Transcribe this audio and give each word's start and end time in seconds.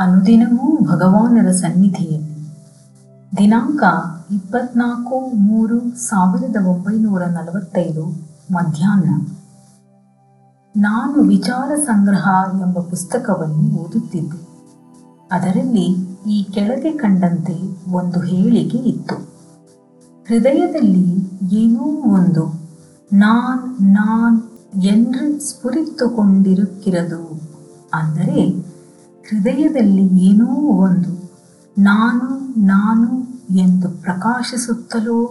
ಅನುದಿನವೂ 0.00 0.84
ಭಗವಾನರ 0.84 1.50
ಸನ್ನಿಧಿಯಲ್ಲಿ. 1.50 2.50
ದಿನಾಂಕ 3.36 3.82
ಇಪ್ಪತ್ನಾಲ್ಕು 4.32 5.20
ಮೂರು 5.20 5.96
ಸಾವಿರದ 5.96 6.66
ಒಂಬೈನೂರ 6.66 7.24
ನಲವತ್ತೈದು 7.24 8.28
ಮಧ್ಯಾಹ್ನ. 8.52 9.28
ನಾನು 10.76 11.12
ವಿಚಾರ 11.12 11.74
ಸಂಗ್ರಹ 11.74 12.28
ಎಂಬ 12.60 12.78
ಪುಸ್ತಕವನ್ನು 12.78 13.56
ಓದುತ್ತಿದ್ದೆ. 13.56 14.48
ಅದರಲ್ಲಿ 15.32 15.96
ಈ 16.30 16.42
ಕೆಳಗೆ 16.42 16.92
ಕಂಡಂತೆ 16.92 17.58
ಒಂದು 17.92 18.20
ಹೇಳಿಕೆ 18.20 18.78
ಇತ್ತು. 18.78 19.30
ಹೃದಯದಲ್ಲಿ 20.28 21.30
ಏನೋ 21.56 22.14
ಒಂದು 22.14 22.70
ನಾನ್ 23.12 23.82
ನಾನ್ 23.82 24.42
ಎಂದು 24.82 25.40
ಸ್ಫುರಿತುಕೊಂಡಿರುಕ್ಕಿರದು 25.40 27.40
ಅಂದರೆ 27.94 28.69
ಹೃದಯದಲ್ಲಿ 29.30 30.24
ಏನೋ 30.24 30.46
ಒಂದು 30.56 31.32
ನಾನು 31.78 32.60
ನಾನು 32.66 33.20
ಎಂದು 33.56 34.02
ಪ್ರಕಾಶಿಸುತ್ತಲೋ 34.02 35.24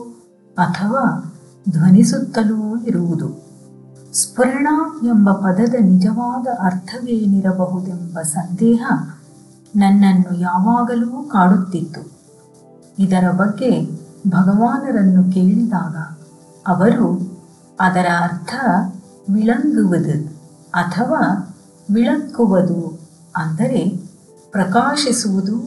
ಅಥವಾ 0.58 1.34
ಧ್ವನಿಸುತ್ತಲೋ 1.70 2.78
ಇರುವುದು. 2.78 3.44
ಸ್ಫುರಣ 4.14 4.68
ಎಂಬ 5.06 5.32
ಪದದ 5.32 5.76
ನಿಜವಾದ 5.82 6.48
ಅರ್ಥವೇನಿರಬಹುದೆಂಬ 6.62 8.22
ಸಂದೇಹ 8.22 8.86
ನನ್ನನ್ನು 9.76 10.40
ಯಾವಾಗಲೂ 10.40 11.24
ಕಾಡುತ್ತಿತ್ತು. 11.24 12.12
ಇದರ 13.00 13.32
ಬಗ್ಗೆ 13.32 13.86
ಭಗವಾನರನ್ನು 14.28 15.34
ಕೇಳಿದಾಗ 15.34 15.96
ಅವರು 16.68 17.38
ಅದರ 17.80 18.08
ಅರ್ಥ 18.22 18.56
ವಿಳಂಗುವುದು 19.30 20.28
ಅಥವಾ 20.72 21.56
ವಿಳಕ್ಕುವುದು 21.94 23.09
ಅಂದರೆ 23.36 23.82
ಪ್ರಕಾಶಿಸುವುದು 24.52 25.58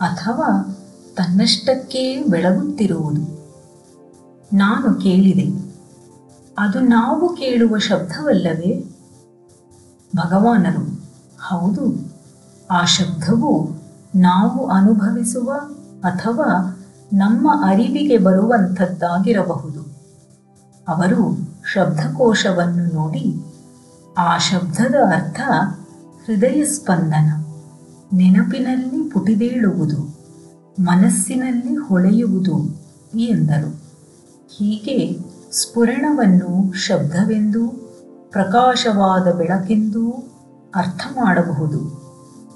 ಅಥವಾ 0.00 0.48
ತನ್ನಷ್ಟಕ್ಕೇ 1.16 2.22
ಬೆಳಗುತ್ತಿರುವುದು. 2.22 3.24
ನಾನು 4.52 4.94
ಕೇಳಿದೆ, 4.94 5.46
ಅದು 6.58 6.80
ನಾವು 6.80 7.36
ಕೇಳುವ 7.36 7.78
ಶಬ್ದವಲ್ಲವೇ? 7.78 8.72
ಭಗವಾನರು, 10.16 10.84
ಹೌದು, 11.42 11.84
ಆ 12.70 12.84
ಶಬ್ದವು 12.84 13.52
ನಾವು 14.14 14.66
ಅನುಭವಿಸುವ 14.66 15.50
ಅಥವಾ 16.04 16.48
ನಮ್ಮ 17.12 17.48
ಅರಿವಿಗೆ 17.66 18.18
ಬರುವಂಥದ್ದಾಗಿರಬಹುದು. 18.18 19.82
ಅವರು 20.88 21.22
ಶಬ್ದಕೋಶವನ್ನು 21.72 22.84
ನೋಡಿ, 22.94 23.26
ಆ 24.18 24.38
ಶಬ್ದದ 24.38 24.94
ಅರ್ಥ 25.12 25.40
ಹೃದಯ 26.26 26.64
ಸ್ಪಂದನ. 26.64 27.30
ನೆನಪಿನಲ್ಲಿ 28.12 29.10
ಪುಟಿದೇಳುವುದು, 29.10 30.18
ಮನಸ್ಸಿನಲ್ಲಿ 30.80 31.76
ಹೊಳೆಯುವುದು 31.76 32.84
ಎಂದರು. 33.18 33.80
ಹೀಗೆ 34.56 35.18
ಸ್ಫುರಣವನ್ನು 35.52 36.72
ಶಬ್ದವೆಂದೂ, 36.72 37.68
ಪ್ರಕಾಶವಾದ 38.30 39.32
ಬೆಳಕೆಂದೂ 39.32 40.10
ಅರ್ಥ 40.74 41.00
ಮಾಡಬಹುದು. 41.16 42.02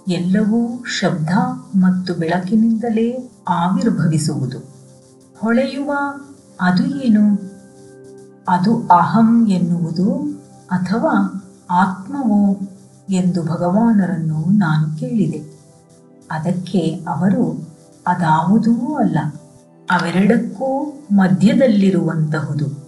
ಎಲ್ಲವೂ 0.09 0.85
ಶಬ್ದ 0.85 1.29
ಮತ್ತು 1.77 2.15
ಬೆಳಕಿನಿಂದಲೇ 2.15 3.31
ಆವಿರ್ಭವಿಸುವುದು. 3.49 4.59
ಹೊಳೆಯುವ 5.39 5.93
ಅದು 6.61 6.87
ಏನು? 6.87 7.35
ಅದು 8.49 8.87
ಅಹಂ 8.87 9.49
ಎನ್ನುವುದು 9.49 10.13
ಅಥವಾ 10.69 11.43
ಆತ್ಮವೋ? 11.71 12.59
ಎಂದು 13.11 13.43
ಭಗವಾನರನ್ನು 13.43 14.39
ನಾನು 14.59 14.99
ಕೇಳಿದೆ. 15.01 15.57
ಅದಕ್ಕೆ 16.31 17.05
ಅವರು, 17.09 17.69
ಅದಾವುದೂ 18.07 18.95
ಅಲ್ಲ, 18.95 19.19
ಅವೆರಡಕ್ಕೂ 19.91 20.99
ಮಧ್ಯದಲ್ಲಿರುವಂತಹುದು. 21.13 22.87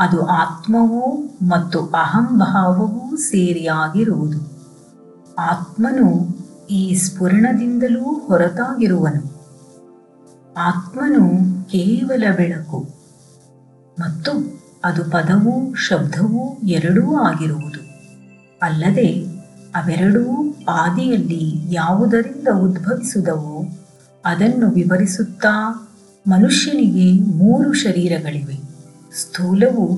ಅದು 0.00 0.26
ಆತ್ಮವೂ 0.26 1.30
ಮತ್ತು 1.42 1.80
ಅಹಂಭಾವವೂ 1.80 3.16
ಸೇರಿಯಾಗಿರುವುದು. 3.16 4.52
ಆತ್ಮನು 5.38 6.38
ಈ 6.70 6.94
ಸ್ಫುರಣದಿಂದಲೂ 6.94 8.04
ಹೊರತಾಗಿರುವನು. 8.04 9.42
ಆತ್ಮನು 10.58 11.28
ಕೇವಲ 11.64 12.24
ಬೆಳಕು 12.36 12.88
ಮತ್ತು 14.00 14.62
ಅದು 14.84 15.04
ಪದವೂ 15.04 15.74
ಶಬ್ದವೂ 15.74 16.58
ಎರಡೂ 16.64 17.16
ಆಗಿರುವುದು. 17.16 17.80
ಅಲ್ಲದೆ 18.62 19.31
ಅವೆರಡೂ 19.76 20.54
ಆದಿಯಲ್ಲಿ 20.68 21.74
ಯಾವುದರಿಂದ 21.74 22.48
ಉದ್ಭವಿಸಿದವೋ 22.60 23.68
ಅದನ್ನು 24.24 24.70
ವಿವರಿಸುತ್ತಾ 24.70 25.88
ಮನುಷ್ಯನಿಗೆ 26.28 27.36
ಮೂರು 27.36 27.72
ಶರೀರಗಳಿವೆ. 27.72 28.54
ಸ್ಥೂಲವು 29.20 29.96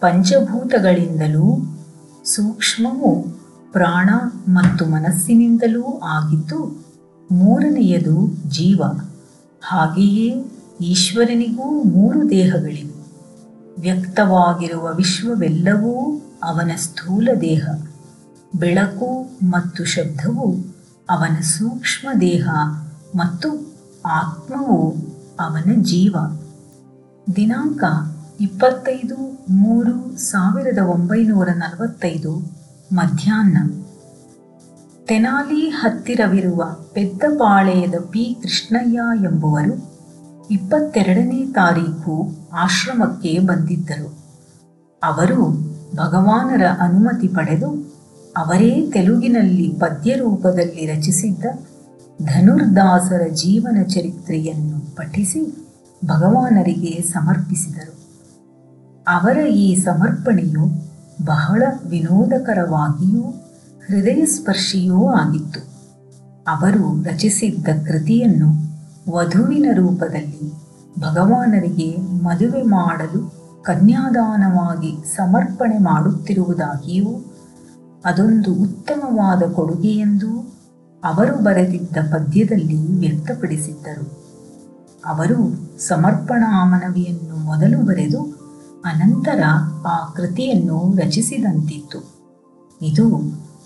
ಪಂಚಭೂತಗಳಿಂದಲೂ 0.00 1.76
ಸೂಕ್ಷ್ಮವು 2.24 3.22
ಪ್ರಾಣ 3.72 4.10
ಮತ್ತು 4.48 4.86
ಮನಸ್ಸಿನಿಂದಲೂ 4.86 5.98
ಆಗಿದ್ದು, 5.98 6.84
ಮೂರನೆಯದು 7.32 8.26
ಜೀವ. 8.50 8.82
ಹಾಗೆಯೇ 9.62 10.44
ಈಶ್ವರನಿಗೂ 10.80 11.82
ಮೂರು 11.82 12.30
ದೇಹಗಳಿವೆ. 12.30 12.96
ವ್ಯಕ್ತವಾಗಿರುವ 13.80 14.94
ವಿಶ್ವವೆಲ್ಲವೂ 14.94 16.20
ಅವನ 16.44 16.70
ಸ್ಥೂಲ 16.76 17.28
ದೇಹ. 17.40 17.68
ಬೆಳಕು 18.58 19.38
ಮತ್ತು 19.42 19.84
ಶಬ್ದವು 19.84 20.56
ಅವನ 21.10 21.40
ಸೂಕ್ಷ್ಮ 21.40 22.08
ದೇಹ 22.20 22.48
ಮತ್ತು 23.16 23.76
ಆತ್ಮವು 24.06 24.94
ಅವನ 25.40 25.72
ಜೀವ. 25.76 26.16
ದಿನಾಂಕ 27.36 27.84
ಇಪ್ಪತ್ತೈದು 28.40 29.44
ಮೂರು 29.50 30.16
ಸಾವಿರದ 30.16 30.78
ಒಂಬೈನೂರ 30.78 31.48
ನಲವತ್ತೈದು, 31.48 32.38
ಮಧ್ಯಾಹ್ನ. 32.92 33.84
ತೆನಾಲಿ 35.06 35.68
ಹತ್ತಿರವಿರುವ 35.68 36.76
ಪೆದ್ದಪಾಳೆಯದ 36.92 37.94
ಪಿ. 38.10 38.38
ಕೃಷ್ಣಯ್ಯ 38.42 39.00
ಎಂಬುವರು 39.24 39.96
ಇಪ್ಪತ್ತೆರಡನೇ 40.50 41.46
ತಾರೀಕು 41.46 42.28
ಆಶ್ರಮಕ್ಕೆ 42.52 43.38
ಬಂದಿದ್ದರು. 43.38 44.18
ಅವರು 45.02 45.50
ಭಗವಾನರ 45.96 46.62
ಅನುಮತಿ 46.80 47.28
ಪಡೆದು 47.28 47.95
ಅವರೇ 48.36 48.90
ತೆಲುಗಿನಲ್ಲಿ 48.92 49.68
ಪದ್ಯ 49.68 50.14
ರೂಪದಲ್ಲಿ 50.14 50.86
ರಚಿಸಿದ್ದ 50.86 51.44
ಧನುರ್ದಾಸರ 52.22 53.22
ಜೀವನ 53.32 53.82
ಚರಿತ್ರೆಯನ್ನು 53.82 54.96
ಪಠಿಸಿ 54.96 55.68
ಭಗವಾನರಿಗೆ 56.04 57.02
ಸಮರ್ಪಿಸಿದರು. 57.02 57.94
ಅವರ 59.08 59.38
ಈ 59.46 59.74
ಸಮರ್ಪಣೆಯು 59.76 60.64
ಬಹಳ 61.24 61.62
ವಿನೋದಕರವಾಗಿಯೂ 61.88 63.22
ಹೃದಯ 63.86 64.24
ಸ್ಪರ್ಶಿಯೂ 64.24 65.08
ಆಗಿತ್ತು. 65.08 65.60
ಅವರು 66.48 67.02
ರಚಿಸಿದ್ದ 67.02 67.68
ಕೃತಿಯನ್ನು 67.86 68.50
ವಧುವಿನ 69.12 69.66
ರೂಪದಲ್ಲಿ 69.72 70.52
ಭಗವಾನರಿಗೆ 71.00 71.96
ಮದುವೆ 72.24 72.62
ಮಾಡಲು 72.62 73.22
ಕನ್ಯಾದಾನವಾಗಿ 73.62 75.16
ಸಮರ್ಪಣೆ 75.16 75.78
ಮಾಡುತ್ತಿರುವುದಾಗಿಯೂ 75.78 77.35
ಅದೊಂದು 78.06 78.52
ಉತ್ತಮವಾದ 78.54 79.42
ಕೊಡುಗೆಯೆಂದು 79.52 80.56
ಅವರು 81.04 81.42
ಬರೆದಿದ್ದ 81.42 81.96
ಪದ್ಯದಲ್ಲಿ 82.12 82.98
ವ್ಯಕ್ತಪಡಿಸಿದ್ದರು. 82.98 84.26
ಅವರು 85.06 85.38
ಸಮರ್ಪಣಾ 85.78 86.64
ಮನವಿಯನ್ನು 86.64 87.36
ಮೊದಲು 87.36 87.86
ಬರೆದು, 87.86 88.20
ಅನಂತರ 88.84 89.42
ಆ 89.86 90.12
ಕೃತಿಯನ್ನು 90.14 90.96
ರಚಿಸಿದಂತಿತ್ತು. 90.96 92.00
ಇದು 92.82 93.18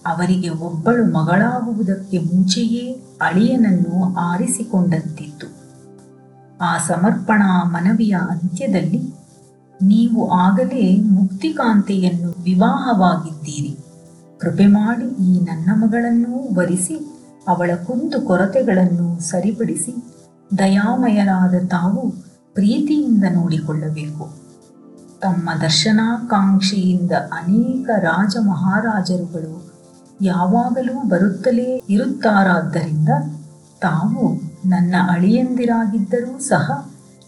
ಅವರಿಗೆ 0.06 0.48
ಒಬ್ಬಳು 0.48 1.04
ಮಗಳಾಗುವುದಕ್ಕೆ 1.12 2.18
ಮುಂಚೆಯೇ 2.18 2.92
ಅಳಿಯನನ್ನು 3.20 4.14
ಆರಿಸಿಕೊಂಡಂತಿತ್ತು. 4.14 5.46
ಆ 6.60 6.78
ಸಮರ್ಪಣಾ 6.78 7.64
ಮನವಿಯ 7.64 8.16
ಅಂತ್ಯದಲ್ಲಿ, 8.31 9.14
ನೀವು 9.82 10.31
ಆಗಲೇ 10.31 10.96
ಮುಕ್ತಿಕಾಂತೆಯನ್ನು 10.96 12.31
ವಿವಾಹವಾಗಿದ್ದೀರಿ. 12.43 13.89
ಕೃಪೆ 14.40 14.66
ಮಾಡಿ 14.66 15.04
ಈ 15.04 15.40
ನನ್ನ 15.40 15.70
ಮಗಳನ್ನೂ 15.75 16.54
ವರಿಸಿ, 16.54 16.96
ಅವಳ 17.48 17.70
ಕುಂದು 17.87 18.20
ಕೊರತೆಗಳನ್ನು 18.20 19.20
ಸರಿಪಡಿಸಿ, 19.20 19.92
ದಯಾಮಯರಾದ 20.58 21.54
ತಾವು 21.69 22.10
ಪ್ರೀತಿಯಿಂದ 22.54 23.25
ನೋಡಿಕೊಳ್ಳಬೇಕು. 23.34 24.40
ತಮ್ಮ 25.20 25.50
ದರ್ಶನಾಕಾಂಕ್ಷೆಯಿಂದ 25.62 27.12
ಅನೇಕ 27.12 27.90
ರಾಜ 27.98 28.37
ಮಹಾರಾಜರುಗಳು 28.40 29.70
ಯಾವಾಗಲೂ 30.22 31.08
ಬರುತ್ತಲೇ 31.08 31.82
ಇರುತ್ತಾರಾದ್ದರಿಂದ 31.88 33.08
ತಾವು 33.82 34.25
ನನ್ನ 34.69 34.94
ಅಳಿಯಂದಿರಾಗಿದ್ದರೂ 35.08 36.38
ಸಹ 36.38 36.66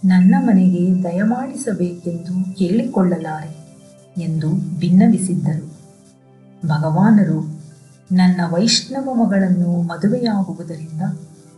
ನನ್ನ 0.05 0.35
ಮನೆಗೆ 0.38 1.03
ದಯಮಾಡಿಸಬೇಕೆಂದು 1.03 2.55
ಕೇಳಿಕೊಳ್ಳಲಾರೆ 2.58 3.53
ಎಂದು 4.23 4.49
ಭಿನ್ನವಿಸಿದ್ದರು 4.79 5.72
ಭಗವಾನರು 6.67 7.62
ನನ್ನ 8.12 8.41
ವೈಷ್ಣವ 8.50 9.14
ಮಗಳನ್ನು 9.14 9.82
ಮದುವೆಯಾಗುವುದರಿಂದ 9.82 11.03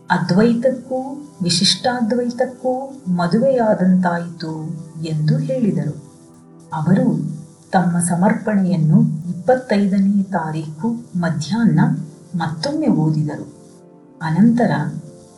ಅದ್ವೈತಕ್ಕೂ, 0.09 1.29
ವಿಶಿಷ್ಟಾದ್ವೈತಕ್ಕೂ 1.43 3.01
ಮದುವೆಯಾದಂತಾಯಿತು 3.07 4.65
ಎಂದು 5.03 5.37
ಹೇಳಿದರು. 5.37 6.05
ಅವರು 6.73 7.35
ತಮ್ಮ 7.71 7.99
ಸಮರ್ಪಣೆಯನ್ನು 7.99 9.01
ಇಪ್ಪತ್ತೈದನೇ 9.01 10.23
ತಾರೀಕು 10.23 10.89
ಮಧ್ಯಾಹ್ನ 11.15 11.79
ಮತ್ತೊಮ್ಮೆ 12.35 12.87
ಓದಿದರು. 12.87 13.53
ಅನಂತರ 14.21 14.71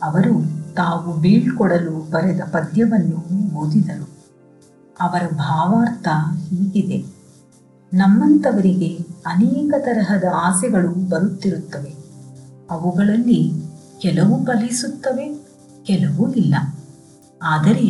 ಅವರು 0.02 0.58
ತಾವು 0.74 1.16
ಬೀಳ್ಕೊಡಲು 1.16 2.10
ಬರೆದ 2.10 2.40
ಪದ್ಯವನ್ನು 2.52 3.56
ಓದಿದರು. 3.56 4.08
ಅವರ 5.00 5.22
ಭಾವಾರ್ಥ 5.34 6.08
ಹೀಗಿದೆ. 6.48 7.17
ನಮ್ಮಂಥವರಿಗೆ 7.92 8.98
ಅನೇಕ 9.26 9.74
ತರಹದ 9.78 10.24
ಆಸೆಗಳು 10.34 11.08
ಬರುತ್ತಿರುತ್ತವೆ. 11.08 11.94
ಅವುಗಳಲ್ಲಿ 12.70 13.52
ಕೆಲವು 14.02 14.44
ಫಲಿಸುತ್ತವೆ, 14.44 15.34
ಕೆಲವು 15.84 16.34
ಇಲ್ಲ. 16.34 16.54
ಆದರೆ 17.42 17.86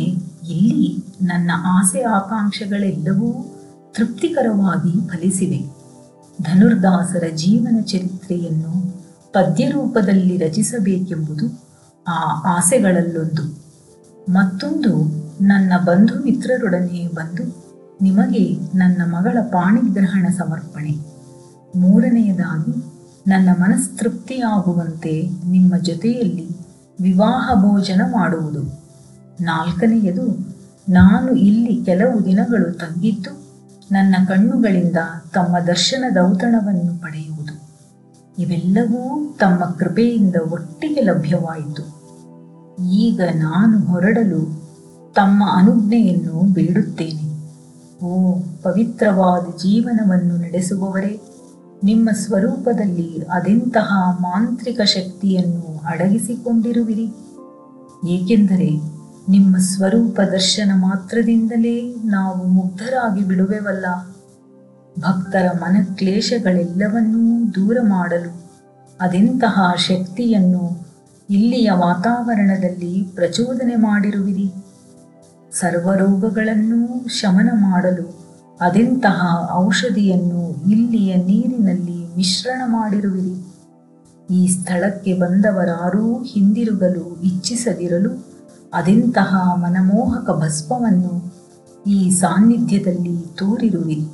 ಇಲ್ಲಿ 0.49 1.03
ನನ್ನ 1.21 1.51
ಆಸೆ 1.65 2.03
ಆಕಾಂಕ್ಷೆಗಳೆಲ್ಲವೂ 2.03 3.55
ತೃಪ್ತಿಕರವಾಗಿ 3.93 5.07
ಫಲಿಸಿವೆ. 5.07 5.79
ಧನುರ್ದಾಸರ 6.41 7.23
ಜೀವನ 7.35 7.81
ಚರಿತ್ರೆಯನ್ನು 7.81 9.03
ಪದ್ಯ 9.33 9.69
ರೂಪದಲ್ಲಿ 9.69 10.37
ರಚಿಸಬೇಕೆಂಬುದು 10.37 11.69
ಆ 12.07 12.41
ಆಸೆಗಳಲ್ಲೊಂದು. 12.57 13.59
ಮತ್ತೊಂದು 14.29 15.03
ನನ್ನ 15.41 15.73
ಬಂಧು 15.85 16.23
ಮಿತ್ರರೊಡನೆ 16.23 17.07
ಬಂದು 17.07 17.68
ನಿಮಗೆ 18.01 18.77
ನನ್ನ 18.77 19.01
ಮಗಳ 19.05 19.37
ಪಾಣಿಗ್ರಹಣ 19.41 20.27
ಸಮರ್ಪಣೆ. 20.27 20.97
ಮೂರನೆಯದಾಗಿ, 21.75 22.83
ನನ್ನ 23.27 23.49
ಮನಸ್ತೃಪ್ತಿಯಾಗುವಂತೆ 23.59 25.29
ನಿಮ್ಮ 25.47 25.77
ಜೊತೆಯಲ್ಲಿ 25.77 26.47
ವಿವಾಹ 27.01 27.61
ಭೋಜನ 27.61 28.01
ಮಾಡುವುದು. 28.11 28.63
ನಾಲ್ಕನೆಯದು, 29.41 30.55
ನಾನು 30.89 31.31
ಇಲ್ಲಿ 31.31 31.85
ಕೆಲವು 31.85 32.25
ದಿನಗಳು 32.25 32.77
ತಗ್ಗಿದ್ದು 32.77 33.49
ನನ್ನ 33.91 34.15
ಕಣ್ಣುಗಳಿಂದ 34.27 34.97
ತಮ್ಮ 35.33 35.59
ದರ್ಶನದೌತಣವನ್ನು 35.59 37.01
ಪಡೆಯುವುದು. 37.01 37.69
ಇವೆಲ್ಲವೂ 38.41 39.33
ತಮ್ಮ 39.39 39.65
ಕೃಪೆಯಿಂದ 39.65 40.35
ಒಟ್ಟಿಗೆ 40.51 41.01
ಲಭ್ಯವಾಯಿತು. 41.01 41.99
ಈಗ 42.91 43.21
ನಾನು 43.35 43.79
ಹೊರಡಲು 43.79 44.69
ತಮ್ಮ 45.13 45.43
ಅನುಜ್ಞೆಯನ್ನು 45.53 46.53
ಬೇಡುತ್ತೇನೆ. 46.53 47.28
ಓ 48.03 48.39
ಪವಿತ್ರವಾದ 48.61 49.57
ಜೀವನವನ್ನು 49.57 50.37
ನಡೆಸುವವರೇ, 50.37 51.21
ನಿಮ್ಮ 51.83 52.09
ಸ್ವರೂಪದಲ್ಲಿ 52.11 53.19
ಅದೆಂತಹ 53.31 54.17
ಮಾಂತ್ರಿಕ 54.21 54.81
ಶಕ್ತಿಯನ್ನು 54.81 55.81
ಅಡಗಿಸಿಕೊಂಡಿರುವಿರಿ? 55.85 57.07
ಏಕೆಂದರೆ 58.09 58.69
ನಿಮ್ಮ 59.29 59.57
ಸ್ವರೂಪ 59.57 60.21
ದರ್ಶನ 60.21 60.71
ಮಾತ್ರದಿಂದಲೇ 60.75 61.95
ನಾವು 62.05 62.43
ಮುಗ್ಧರಾಗಿ 62.47 63.23
ಬಿಡುವೆವಲ್ಲ. 63.23 63.85
ಭಕ್ತರ 64.99 65.45
ಮನಕ್ಲೇಶಗಳೆಲ್ಲವನ್ನೂ 65.61 67.45
ದೂರ 67.55 67.77
ಮಾಡಲು 67.81 68.41
ಅದೆಂತಹ 69.01 69.73
ಶಕ್ತಿಯನ್ನು 69.77 70.87
ಇಲ್ಲಿಯ 71.29 71.71
ವಾತಾವರಣದಲ್ಲಿ 71.71 73.03
ಪ್ರಚೋದನೆ 73.15 73.75
ಮಾಡಿರುವಿರಿ? 73.75 74.68
ಸರ್ವರೋಗಗಳನ್ನೂ 75.53 77.09
ಶಮನ 77.09 77.49
ಮಾಡಲು 77.53 78.29
ಅದೆಂತಹ 78.61 79.49
ಔಷಧಿಯನ್ನು 79.53 80.69
ಇಲ್ಲಿಯ 80.69 81.15
ನೀರಿನಲ್ಲಿ 81.15 82.17
ಮಿಶ್ರಣ 82.17 82.61
ಮಾಡಿರುವಿರಿ? 82.65 83.35
ಈ 84.33 84.47
ಸ್ಥಳಕ್ಕೆ 84.47 85.13
ಬಂದವರಾರೂ 85.13 86.23
ಹಿಂದಿರುಗಲು 86.23 87.21
ಇಚ್ಛಿಸದಿರಲು 87.23 88.09
ಅದೆಂತಹ 88.73 89.35
ಮನಮೋಹಕ 89.53 90.29
ಭಸ್ಮವನ್ನು 90.29 91.13
ಈ 91.87 92.09
ಸಾನ್ನಿಧ್ಯದಲ್ಲಿ 92.09 93.35
ತೋರಿರುವಿರಿ? 93.35 94.05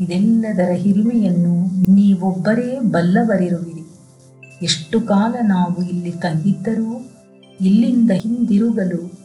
ಇದೆಲ್ಲದರ 0.00 0.70
ಹಿರಿಮೆಯನ್ನು 0.70 1.54
ನೀವೊಬ್ಬರೇ 1.92 2.80
ಬಲ್ಲವರಿರುವಿರಿ. 2.80 3.84
ಎಷ್ಟು 4.62 5.00
ಕಾಲ 5.00 5.34
ನಾವು 5.42 5.82
ಇಲ್ಲಿ 5.82 6.12
ತಂಗಿದ್ದರೂ 6.12 7.10
ಇಲ್ಲಿಂದ 7.60 8.10
ಹಿಂದಿರುಗಲು 8.10 9.23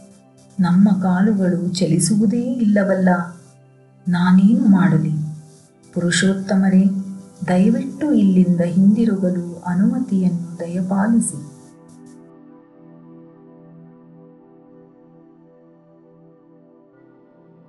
ನಮ್ಮ 0.59 1.01
ಕಾಲುಗಳು 1.01 1.73
ಚಲಿಸುವುದೇ 1.73 2.41
ಇಲ್ಲವಲ್ಲ. 2.41 3.09
ನಾನೇನು 4.07 4.65
ಮಾಡಲಿ? 4.65 5.11
ಪುರುಷೋತ್ತಮರೇ 5.93 6.85
ದಯವಿಟ್ಟು 7.47 8.13
ಇಲ್ಲಿಂದ 8.13 8.61
ಹಿಂದಿರುಗಲು 8.61 9.63
ಅನುಮತಿಯನ್ನು 9.65 10.59
ದಯಪಾಲಿಸಿ. 10.59 11.58